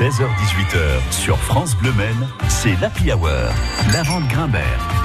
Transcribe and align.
16h-18h 0.00 1.12
sur 1.12 1.36
France 1.36 1.76
Bleu 1.76 1.92
Maine, 1.92 2.26
c'est 2.48 2.74
l'Happy 2.80 3.12
Hour. 3.12 3.28
La 3.92 4.02
vente 4.02 4.26
Grimbert. 4.28 4.99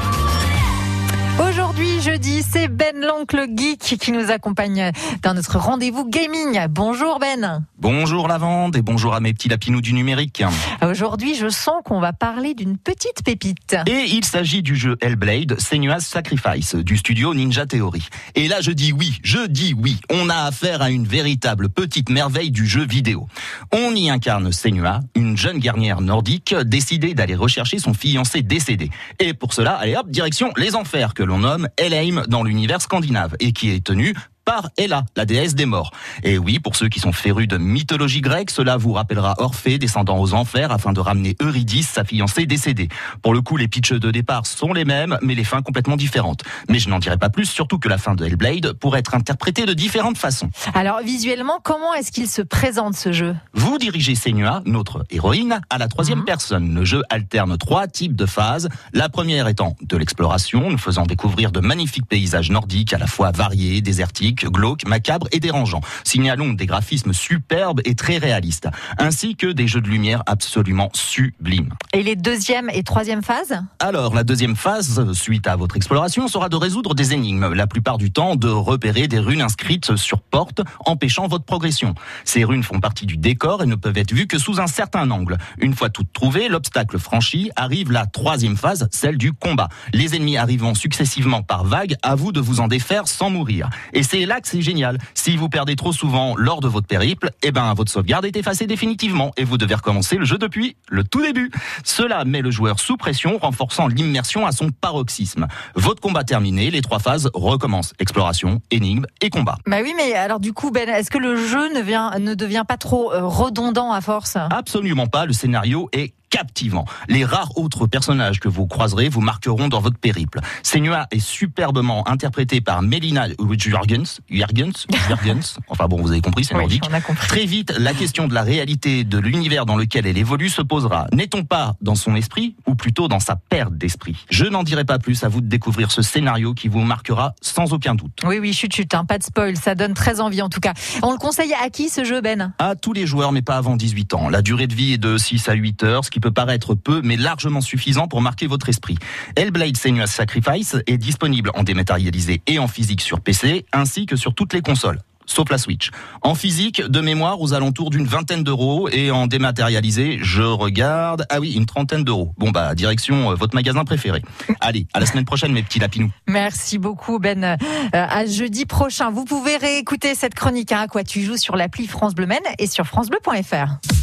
C'est 2.51 2.67
Ben 2.67 2.95
l'oncle 2.99 3.45
geek 3.55 3.97
qui 3.99 4.11
nous 4.11 4.31
accompagne 4.31 4.91
dans 5.23 5.33
notre 5.33 5.57
rendez-vous 5.57 6.07
gaming. 6.09 6.67
Bonjour 6.69 7.19
Ben. 7.19 7.65
Bonjour 7.77 8.27
Lavande 8.27 8.75
et 8.75 8.81
bonjour 8.81 9.13
à 9.13 9.19
mes 9.19 9.33
petits 9.33 9.49
lapinous 9.49 9.81
du 9.81 9.93
numérique. 9.93 10.43
Aujourd'hui, 10.81 11.35
je 11.35 11.49
sens 11.49 11.81
qu'on 11.83 11.99
va 11.99 12.13
parler 12.13 12.53
d'une 12.53 12.77
petite 12.77 13.23
pépite. 13.23 13.75
Et 13.87 14.05
il 14.11 14.25
s'agit 14.25 14.61
du 14.61 14.75
jeu 14.75 14.97
Hellblade 15.01 15.59
Senua's 15.59 16.05
Sacrifice 16.05 16.75
du 16.75 16.97
studio 16.97 17.33
Ninja 17.33 17.65
Theory. 17.65 18.07
Et 18.35 18.47
là, 18.47 18.61
je 18.61 18.71
dis 18.71 18.91
oui, 18.91 19.19
je 19.23 19.45
dis 19.47 19.73
oui. 19.77 19.99
On 20.09 20.29
a 20.29 20.35
affaire 20.35 20.81
à 20.81 20.89
une 20.89 21.05
véritable 21.05 21.69
petite 21.69 22.09
merveille 22.09 22.51
du 22.51 22.65
jeu 22.65 22.85
vidéo. 22.85 23.27
On 23.71 23.93
y 23.95 24.09
incarne 24.09 24.51
Senua, 24.51 25.01
une 25.15 25.37
jeune 25.37 25.59
guerrière 25.59 26.01
nordique 26.01 26.55
décidée 26.55 27.13
d'aller 27.13 27.35
rechercher 27.35 27.79
son 27.79 27.93
fiancé 27.93 28.41
décédé. 28.41 28.89
Et 29.19 29.33
pour 29.33 29.53
cela, 29.53 29.73
allez 29.73 29.95
hop, 29.95 30.09
direction 30.09 30.51
les 30.57 30.75
enfers 30.75 31.13
que 31.13 31.23
l'on 31.23 31.39
nomme 31.39 31.67
Helheim 31.77 32.23
dans 32.27 32.34
l'univers 32.43 32.81
scandinave 32.81 33.35
et 33.39 33.51
qui 33.51 33.71
est 33.71 33.83
tenu 33.83 34.13
par 34.45 34.69
Ella, 34.77 35.03
la 35.15 35.25
déesse 35.25 35.55
des 35.55 35.65
morts. 35.65 35.91
Et 36.23 36.37
oui, 36.37 36.59
pour 36.59 36.75
ceux 36.75 36.87
qui 36.87 36.99
sont 36.99 37.11
férus 37.11 37.47
de 37.47 37.57
mythologie 37.57 38.21
grecque, 38.21 38.51
cela 38.51 38.77
vous 38.77 38.93
rappellera 38.93 39.33
Orphée 39.39 39.79
descendant 39.79 40.19
aux 40.19 40.33
enfers 40.35 40.71
afin 40.71 40.93
de 40.93 40.99
ramener 40.99 41.35
Eurydice, 41.41 41.89
sa 41.89 42.03
fiancée 42.03 42.45
décédée. 42.45 42.87
Pour 43.23 43.33
le 43.33 43.41
coup, 43.41 43.57
les 43.57 43.67
pitchs 43.67 43.93
de 43.93 44.11
départ 44.11 44.45
sont 44.45 44.71
les 44.71 44.85
mêmes, 44.85 45.17
mais 45.23 45.33
les 45.33 45.43
fins 45.43 45.63
complètement 45.63 45.97
différentes. 45.97 46.43
Mais 46.69 46.77
je 46.79 46.89
n'en 46.89 46.99
dirai 46.99 47.17
pas 47.17 47.29
plus, 47.29 47.45
surtout 47.45 47.79
que 47.79 47.89
la 47.89 47.97
fin 47.97 48.13
de 48.13 48.23
Hellblade 48.23 48.73
pourrait 48.73 48.99
être 48.99 49.15
interprétée 49.15 49.65
de 49.65 49.73
différentes 49.73 50.17
façons. 50.17 50.49
Alors, 50.75 50.99
visuellement, 51.01 51.59
comment 51.63 51.93
est-ce 51.95 52.11
qu'il 52.11 52.27
se 52.27 52.43
présente 52.43 52.95
ce 52.95 53.11
jeu? 53.11 53.35
Vous 53.53 53.79
dirigez 53.79 54.13
Senua, 54.13 54.61
notre 54.65 55.03
héroïne, 55.09 55.59
à 55.71 55.77
la 55.79 55.87
troisième 55.87 56.19
Mhm. 56.19 56.25
personne. 56.25 56.75
Le 56.75 56.85
jeu 56.85 57.01
alterne 57.09 57.57
trois 57.57 57.87
types 57.87 58.15
de 58.15 58.27
phases. 58.27 58.69
La 58.93 59.09
première 59.09 59.47
étant 59.47 59.75
de 59.81 59.97
l'exploration, 59.97 60.69
nous 60.69 60.77
faisant 60.77 61.03
découvrir 61.07 61.51
de 61.51 61.59
magnifiques 61.61 62.05
paysages 62.07 62.51
nordiques 62.51 62.93
à 62.93 62.97
la 62.99 63.07
fois 63.07 63.31
variés, 63.31 63.81
désertiques, 63.81 64.34
glauques, 64.43 64.85
macabres 64.85 65.27
et 65.31 65.39
dérangeants. 65.39 65.81
Signalons 66.03 66.53
des 66.53 66.65
graphismes 66.65 67.13
superbes 67.13 67.81
et 67.85 67.95
très 67.95 68.17
réalistes, 68.17 68.67
ainsi 68.97 69.35
que 69.35 69.47
des 69.47 69.67
jeux 69.67 69.81
de 69.81 69.87
lumière 69.87 70.23
absolument 70.25 70.89
sublimes. 70.93 71.69
Et 71.93 72.03
les 72.03 72.15
deuxième 72.15 72.69
et 72.69 72.83
troisième 72.83 73.21
phases? 73.21 73.61
Alors, 73.79 74.13
la 74.13 74.23
deuxième 74.23 74.55
phase, 74.55 75.11
suite 75.13 75.47
à 75.47 75.55
votre 75.55 75.77
exploration, 75.77 76.27
sera 76.27 76.49
de 76.49 76.55
résoudre 76.55 76.95
des 76.95 77.13
énigmes, 77.13 77.53
la 77.53 77.67
plupart 77.67 77.97
du 77.97 78.11
temps 78.11 78.35
de 78.35 78.49
repérer 78.49 79.07
des 79.07 79.19
runes 79.19 79.41
inscrites 79.41 79.95
sur 79.95 80.21
porte, 80.21 80.61
empêchant 80.85 81.27
votre 81.27 81.45
progression. 81.45 81.95
Ces 82.25 82.43
runes 82.43 82.63
font 82.63 82.79
partie 82.79 83.05
du 83.05 83.17
décor 83.17 83.63
et 83.63 83.65
ne 83.65 83.75
peuvent 83.75 83.97
être 83.97 84.13
vues 84.13 84.27
que 84.27 84.37
sous 84.37 84.59
un 84.59 84.67
certain 84.67 85.09
angle. 85.11 85.37
Une 85.59 85.73
fois 85.73 85.89
toutes 85.89 86.11
trouvées, 86.11 86.49
l'obstacle 86.49 86.99
franchi, 86.99 87.51
arrive 87.55 87.91
la 87.91 88.05
troisième 88.05 88.57
phase, 88.57 88.87
celle 88.91 89.17
du 89.17 89.33
combat. 89.33 89.69
Les 89.93 90.15
ennemis 90.15 90.37
arrivant 90.37 90.73
successivement 90.73 91.43
par 91.43 91.63
vagues, 91.63 91.95
à 92.01 92.15
vous 92.15 92.31
de 92.31 92.39
vous 92.39 92.59
en 92.59 92.67
défaire 92.67 93.07
sans 93.07 93.29
mourir. 93.29 93.69
Et 93.93 94.03
c'est 94.25 94.29
là 94.29 94.41
que 94.41 94.47
c'est 94.47 94.61
génial. 94.61 94.97
Si 95.13 95.37
vous 95.37 95.49
perdez 95.49 95.75
trop 95.75 95.93
souvent 95.93 96.33
lors 96.35 96.59
de 96.59 96.67
votre 96.67 96.87
périple, 96.87 97.29
eh 97.43 97.51
ben, 97.51 97.71
votre 97.75 97.91
sauvegarde 97.91 98.25
est 98.25 98.35
effacée 98.35 98.65
définitivement 98.65 99.31
et 99.37 99.43
vous 99.43 99.59
devez 99.59 99.75
recommencer 99.75 100.15
le 100.15 100.25
jeu 100.25 100.39
depuis 100.39 100.77
le 100.89 101.03
tout 101.03 101.21
début. 101.21 101.51
Cela 101.83 102.25
met 102.25 102.41
le 102.41 102.49
joueur 102.49 102.79
sous 102.79 102.97
pression, 102.97 103.37
renforçant 103.37 103.87
l'immersion 103.87 104.47
à 104.47 104.51
son 104.51 104.71
paroxysme. 104.71 105.45
Votre 105.75 106.01
combat 106.01 106.23
terminé, 106.23 106.71
les 106.71 106.81
trois 106.81 106.97
phases 106.97 107.29
recommencent. 107.35 107.93
Exploration, 107.99 108.61
énigme 108.71 109.05
et 109.21 109.29
combat. 109.29 109.59
Bah 109.67 109.77
oui, 109.83 109.93
mais 109.95 110.13
alors 110.13 110.39
du 110.39 110.53
coup, 110.53 110.71
Ben, 110.71 110.89
est-ce 110.89 111.11
que 111.11 111.19
le 111.19 111.35
jeu 111.35 111.71
ne, 111.75 111.81
vient, 111.81 112.17
ne 112.17 112.33
devient 112.33 112.63
pas 112.67 112.77
trop 112.77 113.13
euh, 113.13 113.27
redondant 113.27 113.91
à 113.91 114.01
force? 114.01 114.37
Absolument 114.49 115.05
pas, 115.05 115.27
le 115.27 115.33
scénario 115.33 115.87
est 115.93 116.14
captivant. 116.29 116.85
Les 117.07 117.25
rares 117.25 117.57
autres 117.57 117.87
personnages 117.87 118.39
que 118.39 118.47
vous 118.47 118.67
croiserez 118.67 119.09
vous 119.09 119.21
marqueront 119.21 119.67
dans 119.67 119.79
votre 119.79 119.97
périple. 119.97 120.39
Senua 120.63 121.07
est 121.11 121.19
superbement 121.19 122.07
interprété 122.07 122.61
par 122.61 122.81
Melina 122.81 123.27
Jurgens, 123.57 124.19
Jurgens, 124.29 124.85
Jurgens. 125.07 125.57
Enfin 125.69 125.87
bon, 125.87 126.01
vous 126.01 126.11
avez 126.11 126.21
compris, 126.21 126.43
c'est 126.43 126.53
Oui, 126.55 126.61
nordique. 126.61 126.83
compris. 127.05 127.27
Très 127.27 127.45
vite, 127.45 127.73
la 127.79 127.93
question 127.93 128.27
de 128.27 128.33
la 128.33 128.43
réalité 128.43 129.03
de 129.03 129.17
l'univers 129.17 129.65
dans 129.65 129.75
lequel 129.75 130.05
elle 130.05 130.17
évolue 130.17 130.49
se 130.49 130.61
posera. 130.61 131.07
N'est-on 131.13 131.43
pas 131.43 131.75
dans 131.81 131.95
son 131.95 132.15
esprit 132.15 132.55
ou 132.67 132.75
plutôt 132.75 133.07
dans 133.07 133.19
sa 133.19 133.35
perte 133.35 133.73
d'esprit? 133.75 134.15
Je 134.29 134.45
n'en 134.45 134.63
dirai 134.63 134.85
pas 134.85 134.99
plus, 134.99 135.23
à 135.23 135.27
vous 135.29 135.41
de 135.41 135.47
découvrir 135.47 135.91
ce 135.91 136.01
scénario 136.01 136.53
qui 136.53 136.67
vous 136.67 136.81
marquera 136.81 137.33
sans 137.41 137.73
aucun 137.73 137.95
doute. 137.95 138.19
Oui, 138.25 138.39
oui, 138.39 138.53
chut, 138.53 138.73
chut, 138.73 138.93
hein, 138.93 139.05
pas 139.05 139.17
de 139.17 139.23
spoil, 139.23 139.55
ça 139.57 139.75
donne 139.75 139.93
très 139.93 140.19
envie 140.19 140.41
en 140.41 140.49
tout 140.49 140.59
cas. 140.59 140.73
On 141.01 141.11
le 141.11 141.17
conseille 141.17 141.53
à 141.63 141.69
qui 141.69 141.89
ce 141.89 142.03
jeu, 142.03 142.21
Ben? 142.21 142.53
À 142.59 142.75
tous 142.75 142.93
les 142.93 143.05
joueurs, 143.07 143.31
mais 143.31 143.41
pas 143.41 143.57
avant 143.57 143.75
18 143.75 144.13
ans. 144.13 144.29
La 144.29 144.41
durée 144.41 144.67
de 144.67 144.73
vie 144.75 144.93
est 144.93 144.97
de 144.97 145.17
6 145.17 145.49
à 145.49 145.53
8 145.53 145.83
heures, 145.83 146.05
ce 146.05 146.09
qui 146.15 146.21
peut 146.21 146.31
paraître 146.31 146.75
peu, 146.75 147.01
mais 147.03 147.17
largement 147.17 147.59
suffisant 147.59 148.07
pour 148.07 148.21
marquer 148.21 148.47
votre 148.47 148.69
esprit. 148.69 148.95
Hellblade 149.35 149.75
Senua's 149.75 150.09
Sacrifice 150.09 150.77
est 150.87 150.97
disponible 150.97 151.51
en 151.55 151.63
dématérialisé 151.63 152.41
et 152.47 152.57
en 152.57 152.69
physique 152.69 153.01
sur 153.01 153.19
PC, 153.19 153.65
ainsi 153.73 154.05
que 154.05 154.15
sur 154.15 154.33
toutes 154.33 154.53
les 154.53 154.61
consoles. 154.61 155.01
Sauf 155.25 155.49
la 155.49 155.57
Switch. 155.57 155.91
En 156.21 156.33
physique, 156.33 156.81
de 156.81 157.01
mémoire, 157.01 157.41
aux 157.41 157.53
alentours 157.53 157.89
d'une 157.89 158.05
vingtaine 158.05 158.45
d'euros 158.45 158.87
et 158.87 159.11
en 159.11 159.27
dématérialisé, 159.27 160.19
je 160.21 160.41
regarde, 160.41 161.25
ah 161.29 161.41
oui, 161.41 161.51
une 161.51 161.65
trentaine 161.65 162.05
d'euros. 162.05 162.31
Bon 162.37 162.51
bah, 162.51 162.73
direction 162.75 163.31
euh, 163.31 163.35
votre 163.35 163.53
magasin 163.53 163.83
préféré. 163.83 164.21
Allez, 164.61 164.87
à 164.93 165.01
la 165.01 165.05
semaine 165.05 165.25
prochaine, 165.25 165.51
mes 165.51 165.63
petits 165.63 165.79
lapinous. 165.79 166.11
Merci 166.27 166.77
beaucoup 166.77 167.19
Ben. 167.19 167.43
Euh, 167.43 167.57
à 167.91 168.25
jeudi 168.25 168.65
prochain. 168.65 169.09
Vous 169.09 169.25
pouvez 169.25 169.57
réécouter 169.57 170.15
cette 170.15 170.35
chronique 170.35 170.71
hein, 170.71 170.79
à 170.83 170.87
quoi 170.87 171.03
tu 171.03 171.23
joues 171.23 171.35
sur 171.35 171.57
l'appli 171.57 171.87
France 171.87 172.15
Bleu 172.15 172.25
Men 172.25 172.39
et 172.57 172.67
sur 172.67 172.85
francebleu.fr. 172.85 173.94